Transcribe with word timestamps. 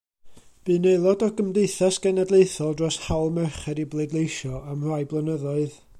Bu'n 0.69 0.87
aelod 0.91 1.25
o 1.27 1.29
Gymdeithas 1.41 1.99
Genedlaethol 2.05 2.73
dros 2.79 2.99
Hawl 3.09 3.31
Merched 3.37 3.83
i 3.85 3.89
Bleidleisio 3.93 4.65
am 4.73 4.89
rai 4.93 5.03
blynyddoedd. 5.13 5.83